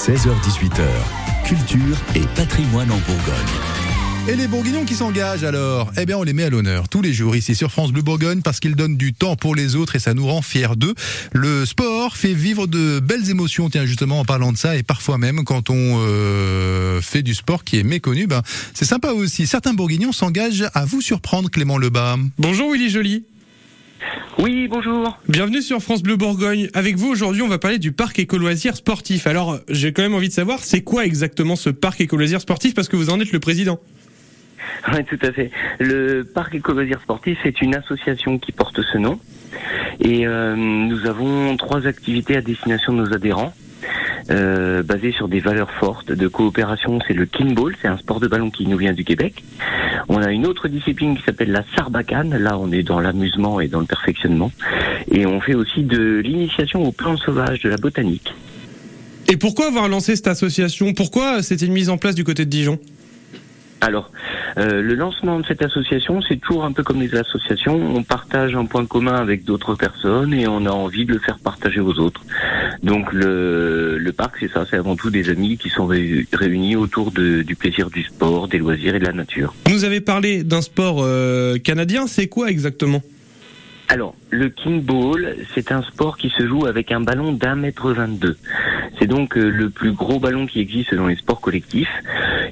16h18h, 0.00 0.86
culture 1.44 1.98
et 2.14 2.22
patrimoine 2.34 2.90
en 2.90 2.96
Bourgogne. 2.96 4.28
Et 4.28 4.34
les 4.34 4.46
Bourguignons 4.46 4.86
qui 4.86 4.94
s'engagent 4.94 5.44
alors? 5.44 5.92
Eh 5.98 6.06
bien, 6.06 6.16
on 6.16 6.22
les 6.22 6.32
met 6.32 6.44
à 6.44 6.48
l'honneur 6.48 6.88
tous 6.88 7.02
les 7.02 7.12
jours 7.12 7.36
ici 7.36 7.54
sur 7.54 7.70
France 7.70 7.92
Bleu 7.92 8.00
Bourgogne 8.00 8.40
parce 8.40 8.60
qu'ils 8.60 8.76
donnent 8.76 8.96
du 8.96 9.12
temps 9.12 9.36
pour 9.36 9.54
les 9.54 9.76
autres 9.76 9.96
et 9.96 9.98
ça 9.98 10.14
nous 10.14 10.26
rend 10.26 10.40
fiers 10.40 10.74
d'eux. 10.74 10.94
Le 11.32 11.66
sport 11.66 12.16
fait 12.16 12.32
vivre 12.32 12.66
de 12.66 12.98
belles 12.98 13.28
émotions, 13.28 13.68
tiens, 13.68 13.84
justement 13.84 14.20
en 14.20 14.24
parlant 14.24 14.52
de 14.52 14.56
ça, 14.56 14.74
et 14.74 14.82
parfois 14.82 15.18
même 15.18 15.44
quand 15.44 15.68
on 15.68 15.98
euh, 16.00 17.02
fait 17.02 17.22
du 17.22 17.34
sport 17.34 17.62
qui 17.62 17.78
est 17.78 17.82
méconnu, 17.82 18.26
ben, 18.26 18.40
c'est 18.72 18.86
sympa 18.86 19.10
aussi. 19.12 19.46
Certains 19.46 19.74
Bourguignons 19.74 20.12
s'engagent 20.12 20.64
à 20.72 20.86
vous 20.86 21.02
surprendre, 21.02 21.50
Clément 21.50 21.76
Lebas. 21.76 22.16
Bonjour 22.38 22.72
Willy 22.72 22.88
Joly. 22.88 23.24
Oui, 24.38 24.68
bonjour. 24.68 25.18
Bienvenue 25.28 25.60
sur 25.60 25.80
France 25.80 26.02
Bleu 26.02 26.16
Bourgogne. 26.16 26.68
Avec 26.74 26.96
vous 26.96 27.08
aujourd'hui, 27.08 27.42
on 27.42 27.48
va 27.48 27.58
parler 27.58 27.78
du 27.78 27.92
parc 27.92 28.18
écoloisir 28.18 28.76
sportif. 28.76 29.26
Alors, 29.26 29.58
j'ai 29.68 29.92
quand 29.92 30.02
même 30.02 30.14
envie 30.14 30.28
de 30.28 30.32
savoir, 30.32 30.60
c'est 30.60 30.82
quoi 30.82 31.04
exactement 31.04 31.56
ce 31.56 31.70
parc 31.70 32.00
écoloisir 32.00 32.40
sportif 32.40 32.74
parce 32.74 32.88
que 32.88 32.96
vous 32.96 33.10
en 33.10 33.20
êtes 33.20 33.32
le 33.32 33.40
président. 33.40 33.80
Oui, 34.92 35.04
tout 35.04 35.18
à 35.22 35.32
fait. 35.32 35.50
Le 35.78 36.22
parc 36.22 36.54
écoloisir 36.54 37.00
sportif 37.00 37.38
est 37.44 37.60
une 37.60 37.74
association 37.74 38.38
qui 38.38 38.52
porte 38.52 38.80
ce 38.80 38.98
nom. 38.98 39.20
Et 40.00 40.26
euh, 40.26 40.56
nous 40.56 41.06
avons 41.06 41.56
trois 41.56 41.86
activités 41.86 42.36
à 42.36 42.40
destination 42.40 42.92
de 42.92 43.04
nos 43.04 43.12
adhérents. 43.12 43.52
Euh, 44.30 44.84
basées 44.84 45.10
sur 45.10 45.26
des 45.26 45.40
valeurs 45.40 45.70
fortes 45.72 46.12
de 46.12 46.28
coopération, 46.28 47.00
c'est 47.06 47.14
le 47.14 47.26
kinball, 47.26 47.74
c'est 47.82 47.88
un 47.88 47.98
sport 47.98 48.20
de 48.20 48.28
ballon 48.28 48.50
qui 48.50 48.66
nous 48.66 48.76
vient 48.76 48.92
du 48.92 49.04
Québec. 49.04 49.42
On 50.08 50.22
a 50.22 50.30
une 50.30 50.46
autre 50.46 50.68
discipline 50.68 51.16
qui 51.16 51.24
s'appelle 51.24 51.50
la 51.50 51.64
sarbacane, 51.74 52.36
là 52.36 52.56
on 52.56 52.70
est 52.70 52.84
dans 52.84 53.00
l'amusement 53.00 53.60
et 53.60 53.66
dans 53.66 53.80
le 53.80 53.86
perfectionnement. 53.86 54.52
Et 55.10 55.26
on 55.26 55.40
fait 55.40 55.54
aussi 55.54 55.82
de 55.82 56.18
l'initiation 56.18 56.84
aux 56.84 56.92
plantes 56.92 57.18
sauvages, 57.18 57.60
de 57.60 57.68
la 57.68 57.76
botanique. 57.76 58.32
Et 59.28 59.36
pourquoi 59.36 59.66
avoir 59.66 59.88
lancé 59.88 60.14
cette 60.14 60.28
association? 60.28 60.92
Pourquoi 60.92 61.42
c'était 61.42 61.66
une 61.66 61.72
mise 61.72 61.88
en 61.88 61.98
place 61.98 62.14
du 62.14 62.22
côté 62.22 62.44
de 62.44 62.50
Dijon? 62.50 62.78
Alors, 63.80 64.10
euh, 64.58 64.82
le 64.82 64.94
lancement 64.94 65.38
de 65.40 65.46
cette 65.46 65.62
association, 65.62 66.20
c'est 66.22 66.36
toujours 66.36 66.64
un 66.64 66.72
peu 66.72 66.82
comme 66.82 67.00
les 67.00 67.14
associations. 67.14 67.76
On 67.96 68.02
partage 68.02 68.54
un 68.54 68.64
point 68.64 68.86
commun 68.86 69.14
avec 69.14 69.44
d'autres 69.44 69.74
personnes 69.74 70.32
et 70.34 70.46
on 70.46 70.66
a 70.66 70.70
envie 70.70 71.04
de 71.04 71.12
le 71.12 71.18
faire 71.18 71.38
partager 71.38 71.80
aux 71.80 71.98
autres. 71.98 72.22
Donc 72.82 73.12
le, 73.12 73.98
le 73.98 74.12
parc, 74.12 74.36
c'est 74.40 74.50
ça, 74.50 74.64
c'est 74.68 74.76
avant 74.76 74.96
tout 74.96 75.10
des 75.10 75.30
amis 75.30 75.56
qui 75.56 75.68
sont 75.68 75.86
réunis 75.86 76.76
autour 76.76 77.10
de, 77.10 77.42
du 77.42 77.56
plaisir 77.56 77.90
du 77.90 78.02
sport, 78.04 78.48
des 78.48 78.58
loisirs 78.58 78.94
et 78.94 78.98
de 78.98 79.06
la 79.06 79.12
nature. 79.12 79.54
Vous 79.66 79.84
avez 79.84 80.00
parlé 80.00 80.42
d'un 80.44 80.62
sport 80.62 80.98
euh, 81.00 81.58
canadien, 81.58 82.06
c'est 82.06 82.28
quoi 82.28 82.50
exactement? 82.50 83.02
Alors, 83.88 84.14
le 84.30 84.50
king 84.50 84.82
ball, 84.84 85.34
c'est 85.52 85.72
un 85.72 85.82
sport 85.82 86.16
qui 86.16 86.30
se 86.30 86.46
joue 86.46 86.64
avec 86.64 86.92
un 86.92 87.00
ballon 87.00 87.32
d'un 87.32 87.56
mètre 87.56 87.90
vingt-deux. 87.90 88.36
C'est 89.00 89.08
donc 89.08 89.36
euh, 89.36 89.50
le 89.50 89.68
plus 89.68 89.90
gros 89.90 90.20
ballon 90.20 90.46
qui 90.46 90.60
existe 90.60 90.94
dans 90.94 91.08
les 91.08 91.16
sports 91.16 91.40
collectifs. 91.40 91.90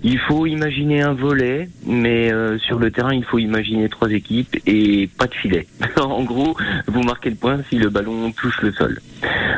Il 0.02 0.18
faut 0.18 0.46
imaginer 0.46 1.02
un 1.02 1.12
volet, 1.12 1.68
mais 1.86 2.32
euh, 2.32 2.58
sur 2.58 2.78
le 2.78 2.90
terrain, 2.90 3.14
il 3.14 3.24
faut 3.24 3.38
imaginer 3.38 3.88
trois 3.88 4.10
équipes 4.10 4.56
et 4.66 5.08
pas 5.18 5.26
de 5.26 5.34
filet. 5.34 5.66
en 6.00 6.22
gros, 6.22 6.56
vous 6.86 7.02
marquez 7.02 7.30
le 7.30 7.36
point 7.36 7.60
si 7.68 7.76
le 7.76 7.88
ballon 7.88 8.30
touche 8.32 8.60
le 8.62 8.72
sol. 8.72 9.00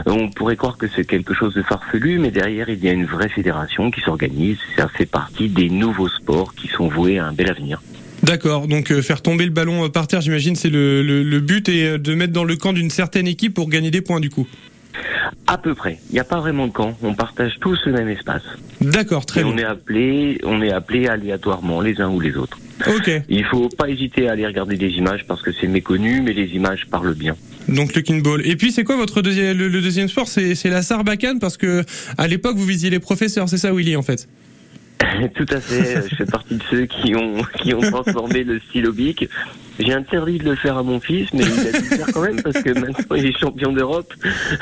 On 0.06 0.30
pourrait 0.30 0.56
croire 0.56 0.78
que 0.78 0.86
c'est 0.88 1.04
quelque 1.04 1.34
chose 1.34 1.54
de 1.54 1.62
farfelu, 1.62 2.18
mais 2.18 2.30
derrière, 2.30 2.68
il 2.68 2.82
y 2.82 2.88
a 2.88 2.92
une 2.92 3.06
vraie 3.06 3.28
fédération 3.28 3.90
qui 3.90 4.00
s'organise. 4.00 4.58
Ça 4.76 4.88
fait 4.88 5.06
partie 5.06 5.48
des 5.48 5.68
nouveaux 5.68 6.08
sports 6.08 6.54
qui 6.54 6.68
sont 6.68 6.88
voués 6.88 7.18
à 7.18 7.26
un 7.26 7.32
bel 7.32 7.50
avenir. 7.50 7.82
D'accord, 8.22 8.68
donc 8.68 8.92
euh, 8.92 9.00
faire 9.02 9.22
tomber 9.22 9.44
le 9.44 9.50
ballon 9.50 9.84
euh, 9.84 9.88
par 9.88 10.06
terre, 10.06 10.20
j'imagine, 10.20 10.54
c'est 10.54 10.68
le, 10.68 11.40
but 11.40 11.68
et 11.68 11.98
de 11.98 12.14
mettre 12.14 12.32
dans 12.32 12.44
le 12.44 12.56
camp 12.56 12.72
d'une 12.72 12.90
certaine 12.90 13.26
équipe 13.26 13.54
pour 13.54 13.68
gagner 13.68 13.90
des 13.90 14.02
points 14.02 14.20
du 14.20 14.30
coup. 14.30 14.46
À 15.46 15.58
peu 15.58 15.74
près. 15.74 15.98
Il 16.10 16.14
n'y 16.14 16.20
a 16.20 16.24
pas 16.24 16.40
vraiment 16.40 16.66
de 16.66 16.72
camp. 16.72 16.96
On 17.02 17.14
partage 17.14 17.52
tous 17.60 17.78
le 17.86 17.92
même 17.92 18.08
espace. 18.08 18.42
D'accord, 18.80 19.26
très 19.26 19.42
bien. 19.42 19.52
On 19.52 19.58
est 19.58 19.64
appelé, 19.64 20.40
on 20.44 20.62
est 20.62 20.72
appelé 20.72 21.08
aléatoirement 21.08 21.80
les 21.80 22.00
uns 22.00 22.08
ou 22.08 22.20
les 22.20 22.36
autres. 22.36 22.58
Ok. 22.86 23.10
Il 23.28 23.44
faut 23.44 23.68
pas 23.68 23.88
hésiter 23.88 24.28
à 24.28 24.32
aller 24.32 24.46
regarder 24.46 24.76
des 24.76 24.90
images 24.90 25.24
parce 25.26 25.42
que 25.42 25.50
c'est 25.52 25.66
méconnu, 25.66 26.22
mais 26.22 26.32
les 26.32 26.54
images 26.54 26.86
parlent 26.90 27.14
bien. 27.14 27.36
Donc 27.68 27.94
le 27.94 28.02
kinball. 28.02 28.46
Et 28.46 28.56
puis 28.56 28.72
c'est 28.72 28.84
quoi 28.84 28.96
votre 28.96 29.22
deuxième, 29.22 29.56
le, 29.56 29.70
deuxième 29.70 30.08
sport? 30.08 30.28
C'est 30.28 30.64
la 30.64 30.82
sarbacane 30.82 31.38
parce 31.38 31.56
que 31.56 31.84
à 32.18 32.26
l'époque 32.26 32.56
vous 32.56 32.64
visiez 32.64 32.90
les 32.90 33.00
professeurs, 33.00 33.48
c'est 33.48 33.58
ça 33.58 33.72
Willy 33.72 33.96
en 33.96 34.02
fait? 34.02 34.28
Tout 35.34 35.46
à 35.50 35.60
fait. 35.60 36.08
Je 36.10 36.16
fais 36.16 36.26
partie 36.26 36.54
de 36.54 36.62
ceux 36.70 36.86
qui 36.86 37.14
ont 37.14 37.42
qui 37.62 37.74
ont 37.74 37.80
transformé 37.80 38.44
le 38.44 38.60
stylo 38.60 38.92
bic. 38.92 39.28
J'ai 39.80 39.94
interdit 39.94 40.38
de 40.38 40.44
le 40.44 40.56
faire 40.56 40.76
à 40.76 40.82
mon 40.82 41.00
fils, 41.00 41.28
mais 41.32 41.42
il 41.42 41.68
a 41.68 41.72
dû 41.72 41.88
le 41.90 41.96
faire 41.96 42.06
quand 42.12 42.22
même 42.22 42.42
parce 42.42 42.62
que 42.62 42.70
maintenant 42.78 43.16
il 43.16 43.26
est 43.26 43.38
champion 43.38 43.72
d'Europe. 43.72 44.12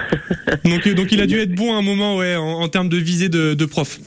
donc 0.64 0.88
donc 0.94 1.12
il 1.12 1.20
a 1.20 1.26
dû 1.26 1.38
être 1.38 1.54
bon 1.54 1.74
à 1.74 1.78
un 1.78 1.82
moment, 1.82 2.16
ouais, 2.16 2.36
en, 2.36 2.68
termes 2.68 2.88
de 2.88 2.96
visée 2.96 3.28
de, 3.28 3.54
de 3.54 3.64
prof. 3.64 3.98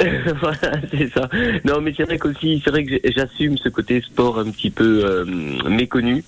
voilà, 0.40 0.80
c'est 0.90 1.10
ça. 1.12 1.28
Non, 1.64 1.80
mais 1.80 1.94
c'est 1.96 2.02
vrai 2.04 2.18
qu'aussi, 2.18 2.60
c'est 2.64 2.70
vrai 2.70 2.84
que 2.84 2.94
j'assume 3.14 3.56
ce 3.58 3.68
côté 3.68 4.00
sport 4.00 4.38
un 4.38 4.50
petit 4.50 4.70
peu 4.70 5.04
euh, 5.04 5.24
méconnu, 5.68 6.24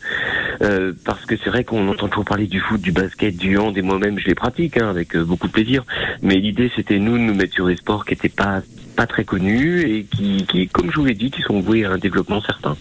euh, 0.62 0.92
parce 1.04 1.24
que 1.26 1.34
c'est 1.36 1.50
vrai 1.50 1.64
qu'on 1.64 1.88
entend 1.88 2.08
toujours 2.08 2.24
parler 2.24 2.46
du 2.46 2.60
foot, 2.60 2.80
du 2.80 2.92
basket, 2.92 3.36
du 3.36 3.58
hand, 3.58 3.76
et 3.76 3.82
moi-même 3.82 4.18
je 4.18 4.26
les 4.26 4.34
pratique 4.34 4.76
hein, 4.76 4.88
avec 4.88 5.16
euh, 5.16 5.24
beaucoup 5.24 5.48
de 5.48 5.52
plaisir. 5.52 5.84
Mais 6.22 6.36
l'idée, 6.36 6.70
c'était 6.76 6.98
nous 6.98 7.18
de 7.18 7.22
nous 7.22 7.34
mettre 7.34 7.54
sur 7.54 7.66
des 7.66 7.76
sports 7.76 8.04
qui 8.04 8.12
n'étaient 8.12 8.28
pas 8.28 8.62
pas 8.96 9.06
très 9.06 9.24
connus 9.24 9.82
et 9.82 10.04
qui, 10.04 10.46
qui, 10.50 10.66
comme 10.68 10.90
je 10.90 10.96
vous 10.96 11.04
l'ai 11.04 11.14
dit, 11.14 11.30
qui 11.30 11.42
sont 11.42 11.60
voués 11.60 11.84
à 11.84 11.92
un 11.92 11.98
développement 11.98 12.40
certain. 12.40 12.76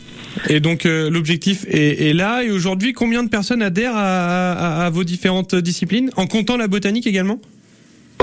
Et 0.50 0.60
donc 0.60 0.86
l'objectif 0.86 1.66
est, 1.68 2.10
est, 2.10 2.14
là. 2.14 2.44
Et 2.44 2.52
aujourd'hui, 2.52 2.94
combien 2.94 3.24
de 3.24 3.30
personnes 3.30 3.62
adhèrent 3.62 3.96
à, 3.96 4.54
à, 4.54 4.86
à 4.86 4.90
vos 4.90 5.04
différentes 5.04 5.56
disciplines, 5.56 6.10
en 6.16 6.28
comptant 6.28 6.58
la 6.58 6.68
botanique 6.68 7.08
également? 7.08 7.40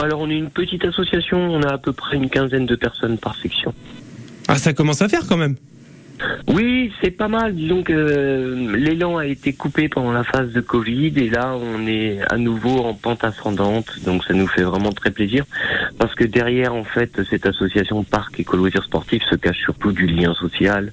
Alors 0.02 0.20
on 0.20 0.31
est 0.31 0.38
une 0.38 0.50
petite 0.50 0.84
association, 0.84 1.38
on 1.38 1.62
a 1.62 1.75
à 1.75 1.78
peu 1.78 1.92
près 1.92 2.16
une 2.16 2.28
quinzaine 2.28 2.66
de 2.66 2.75
personnes 2.75 3.19
par 3.19 3.36
section. 3.36 3.72
Ah 4.48 4.56
ça 4.56 4.72
commence 4.72 5.02
à 5.02 5.08
faire 5.08 5.26
quand 5.28 5.36
même 5.36 5.56
oui, 6.48 6.92
c'est 7.00 7.10
pas 7.10 7.28
mal. 7.28 7.54
Disons 7.54 7.82
que 7.82 7.92
euh, 7.92 8.76
l'élan 8.76 9.16
a 9.16 9.26
été 9.26 9.52
coupé 9.52 9.88
pendant 9.88 10.12
la 10.12 10.24
phase 10.24 10.52
de 10.52 10.60
Covid 10.60 11.12
et 11.16 11.30
là 11.30 11.56
on 11.56 11.86
est 11.86 12.20
à 12.30 12.36
nouveau 12.36 12.78
en 12.80 12.94
pente 12.94 13.24
ascendante. 13.24 13.86
Donc 14.04 14.24
ça 14.24 14.34
nous 14.34 14.46
fait 14.46 14.62
vraiment 14.62 14.92
très 14.92 15.10
plaisir 15.10 15.44
parce 15.98 16.14
que 16.14 16.24
derrière 16.24 16.74
en 16.74 16.84
fait 16.84 17.20
cette 17.30 17.46
association 17.46 18.04
Parc 18.04 18.40
et 18.40 18.46
Loisirs 18.52 18.84
Sportifs 18.84 19.22
se 19.30 19.36
cache 19.36 19.58
surtout 19.60 19.92
du 19.92 20.06
lien 20.06 20.34
social, 20.34 20.92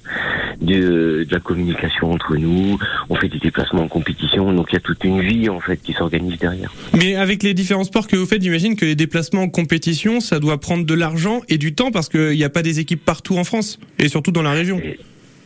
de, 0.60 1.24
de, 1.24 1.26
la 1.30 1.40
communication 1.40 2.12
entre 2.12 2.36
nous. 2.36 2.78
On 3.08 3.16
fait 3.16 3.28
des 3.28 3.38
déplacements 3.38 3.82
en 3.82 3.88
compétition, 3.88 4.52
donc 4.52 4.68
il 4.70 4.74
y 4.74 4.78
a 4.78 4.80
toute 4.80 5.04
une 5.04 5.20
vie 5.20 5.48
en 5.48 5.60
fait 5.60 5.76
qui 5.76 5.92
s'organise 5.92 6.38
derrière. 6.38 6.72
Mais 6.96 7.16
avec 7.16 7.42
les 7.42 7.54
différents 7.54 7.84
sports 7.84 8.08
que 8.08 8.16
vous 8.16 8.26
faites, 8.26 8.42
j'imagine 8.42 8.76
que 8.76 8.84
les 8.84 8.94
déplacements 8.94 9.42
en 9.42 9.48
compétition, 9.48 10.20
ça 10.20 10.38
doit 10.38 10.58
prendre 10.58 10.84
de 10.84 10.94
l'argent 10.94 11.42
et 11.48 11.58
du 11.58 11.74
temps 11.74 11.90
parce 11.90 12.08
qu'il 12.08 12.30
n'y 12.30 12.44
a 12.44 12.50
pas 12.50 12.62
des 12.62 12.80
équipes 12.80 13.04
partout 13.04 13.36
en 13.36 13.44
France 13.44 13.78
et 13.98 14.08
surtout 14.08 14.32
dans 14.32 14.42
la 14.42 14.52
région. 14.52 14.80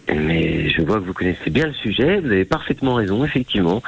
Mais 0.09 0.69
je 0.69 0.82
vois 0.82 1.00
que 1.00 1.04
vous 1.04 1.12
connaissez 1.12 1.50
bien 1.50 1.66
le 1.66 1.72
sujet, 1.72 2.20
vous 2.20 2.26
avez 2.26 2.44
parfaitement 2.44 2.94
raison, 2.94 3.25
effectivement. 3.25 3.82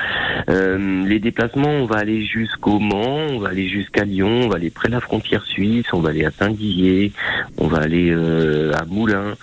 Euh, 0.48 1.06
les 1.06 1.18
déplacements, 1.18 1.68
on 1.68 1.86
va 1.86 1.96
aller 1.96 2.24
jusqu'au 2.24 2.78
Mans, 2.78 3.18
on 3.30 3.38
va 3.38 3.50
aller 3.50 3.68
jusqu'à 3.68 4.04
Lyon, 4.04 4.44
on 4.44 4.48
va 4.48 4.56
aller 4.56 4.70
près 4.70 4.88
de 4.88 4.94
la 4.94 5.00
frontière 5.00 5.44
suisse, 5.44 5.86
on 5.92 6.00
va 6.00 6.10
aller 6.10 6.24
à 6.24 6.30
Saint-Dizier, 6.30 7.12
on 7.58 7.66
va 7.66 7.78
aller 7.78 8.10
euh, 8.10 8.72
à 8.74 8.84
Moulins. 8.86 9.34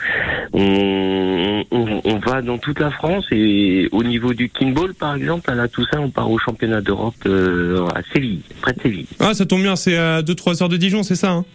On, 0.53 1.63
on, 1.71 2.01
on, 2.03 2.17
va 2.19 2.41
dans 2.41 2.57
toute 2.57 2.79
la 2.79 2.91
France 2.91 3.25
et 3.31 3.87
au 3.91 4.03
niveau 4.03 4.33
du 4.33 4.49
kinball, 4.49 4.93
par 4.93 5.15
exemple, 5.15 5.49
à 5.49 5.55
la 5.55 5.67
Toussaint, 5.67 5.99
on 5.99 6.09
part 6.09 6.29
au 6.29 6.37
championnat 6.37 6.81
d'Europe 6.81 7.15
euh, 7.25 7.85
à 7.95 8.01
Séville, 8.13 8.41
près 8.61 8.73
de 8.73 8.81
Séville. 8.81 9.07
Ah, 9.19 9.33
ça 9.33 9.45
tombe 9.45 9.61
bien, 9.61 9.75
c'est 9.75 9.97
à 9.97 10.21
2-3 10.21 10.63
heures 10.63 10.69
de 10.69 10.77
Dijon, 10.77 11.03
c'est 11.03 11.15
ça 11.15 11.31
hein? 11.31 11.45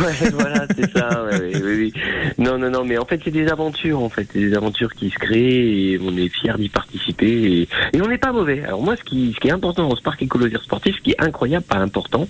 Ouais, 0.00 0.30
voilà, 0.32 0.66
c'est 0.74 0.90
ça. 0.90 1.24
Oui, 1.30 1.60
oui. 1.62 1.92
Non, 2.38 2.58
non, 2.58 2.70
non, 2.70 2.84
mais 2.84 2.98
en 2.98 3.04
fait, 3.04 3.20
c'est 3.24 3.30
des 3.30 3.48
aventures, 3.48 4.00
en 4.00 4.08
fait, 4.08 4.26
des 4.32 4.54
aventures 4.54 4.92
qui 4.94 5.10
se 5.10 5.18
créent 5.18 5.92
et 5.92 6.00
on 6.02 6.16
est 6.16 6.28
fiers 6.28 6.54
d'y 6.56 6.68
participer 6.68 7.68
et, 7.92 8.00
on 8.00 8.08
n'est 8.08 8.18
pas 8.18 8.32
mauvais. 8.32 8.62
Alors 8.64 8.82
moi, 8.82 8.96
ce 8.96 9.04
qui, 9.04 9.32
ce 9.34 9.40
qui 9.40 9.48
est 9.48 9.52
important 9.52 9.88
dans 9.88 9.96
ce 9.96 10.02
parc 10.02 10.22
écologique 10.22 10.58
sportif, 10.58 10.96
ce 10.96 11.02
qui 11.02 11.10
est 11.12 11.20
incroyable, 11.20 11.64
pas 11.64 11.76
important, 11.76 12.26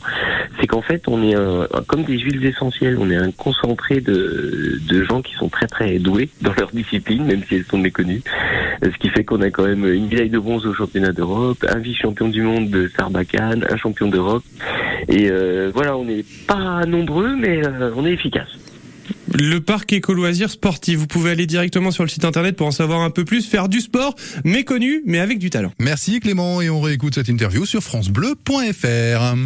c'est 0.60 0.66
qu'en 0.66 0.82
fait, 0.82 1.08
on 1.08 1.22
est 1.22 1.34
un, 1.34 1.66
comme 1.86 2.04
des 2.04 2.18
huiles 2.18 2.44
essentielles, 2.44 2.98
on 2.98 3.10
est 3.10 3.16
un 3.16 3.30
concentré 3.30 4.00
de, 4.00 4.78
de 4.86 5.04
gens 5.04 5.22
qui 5.22 5.34
sont 5.34 5.48
très 5.48 5.66
très 5.66 5.98
doués 5.98 6.28
dans 6.40 6.52
leur 6.52 6.70
discipline, 6.72 7.24
même 7.24 7.42
si 7.48 7.56
elles 7.56 7.64
sont 7.64 7.78
méconnues. 7.78 8.22
Ce 8.82 8.98
qui 8.98 9.08
fait 9.08 9.24
qu'on 9.24 9.40
a 9.40 9.50
quand 9.50 9.64
même 9.64 9.86
une 9.86 10.08
médaille 10.08 10.30
de 10.30 10.38
bronze 10.38 10.66
au 10.66 10.74
championnat 10.74 11.12
d'Europe, 11.12 11.64
un 11.68 11.78
vice-champion 11.78 12.28
du 12.28 12.42
monde 12.42 12.68
de 12.70 12.90
Sarbacane, 12.96 13.64
un 13.70 13.76
champion 13.76 14.08
d'Europe. 14.08 14.42
Et 15.08 15.30
euh, 15.30 15.70
voilà, 15.74 15.96
on 15.96 16.04
n'est 16.04 16.24
pas 16.46 16.84
nombreux, 16.86 17.36
mais 17.36 17.66
euh, 17.66 17.90
on 17.96 18.06
est 18.06 18.12
efficace. 18.12 18.48
Le 19.34 19.60
parc 19.60 19.92
éco-loisirs 19.92 20.50
sportif. 20.50 20.98
Vous 20.98 21.06
pouvez 21.06 21.30
aller 21.30 21.46
directement 21.46 21.90
sur 21.90 22.04
le 22.04 22.08
site 22.08 22.24
internet 22.24 22.56
pour 22.56 22.66
en 22.66 22.70
savoir 22.70 23.00
un 23.00 23.10
peu 23.10 23.24
plus, 23.24 23.46
faire 23.46 23.68
du 23.68 23.80
sport, 23.80 24.14
méconnu, 24.44 25.02
mais 25.06 25.20
avec 25.20 25.38
du 25.38 25.50
talent. 25.50 25.72
Merci 25.78 26.20
Clément, 26.20 26.60
et 26.60 26.70
on 26.70 26.80
réécoute 26.80 27.14
cette 27.14 27.28
interview 27.28 27.64
sur 27.64 27.82
FranceBleu.fr. 27.82 29.36